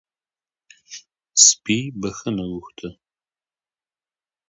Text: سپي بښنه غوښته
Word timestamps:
سپي 1.45 1.77
بښنه 2.01 2.43
غوښته 2.51 2.89